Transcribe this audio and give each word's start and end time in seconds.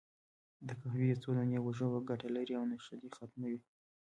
د 0.67 0.69
قهوې 0.81 1.05
یو 1.11 1.21
څو 1.23 1.29
دانې 1.37 1.59
وژووه، 1.61 1.99
ګټه 2.09 2.27
لري، 2.35 2.53
او 2.59 2.65
نشه 2.71 2.93
دې 3.01 3.09
ختمه 3.17 3.47
وي. 3.51 3.59